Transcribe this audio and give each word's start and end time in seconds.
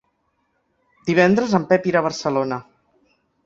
Divendres 1.11 1.55
en 1.59 1.69
Pep 1.75 1.87
irà 1.93 2.03
a 2.05 2.09
Barcelona. 2.11 2.61